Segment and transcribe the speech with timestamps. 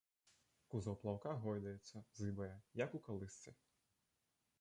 [0.73, 2.51] Кузаў плаўка гойдаецца, зыбае,
[2.85, 3.49] як у калысцы.